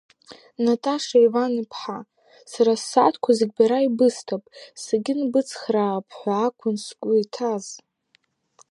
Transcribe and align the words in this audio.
Наташа 0.65 1.17
Иван-иԥҳа, 1.25 1.99
сара 2.51 2.73
ссаҭқәа 2.81 3.31
зегьы 3.39 3.55
бара 3.55 3.79
ибысҭап, 3.87 4.43
сагьынбыцхраап 4.81 6.07
ҳәа 6.17 6.35
акәын 6.47 6.75
сгәы 6.85 7.13
иҭаз. 7.23 7.65